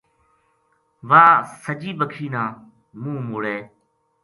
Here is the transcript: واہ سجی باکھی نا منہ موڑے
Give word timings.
واہ 1.09 1.35
سجی 1.63 1.91
باکھی 1.99 2.27
نا 2.33 2.43
منہ 3.01 3.21
موڑے 3.27 3.57